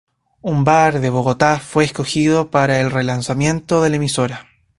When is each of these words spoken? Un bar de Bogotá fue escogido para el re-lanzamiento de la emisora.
Un 0.41 0.63
bar 0.63 0.99
de 0.99 1.11
Bogotá 1.11 1.59
fue 1.59 1.83
escogido 1.83 2.49
para 2.49 2.81
el 2.81 2.89
re-lanzamiento 2.89 3.83
de 3.83 3.91
la 3.91 3.97
emisora. 3.97 4.47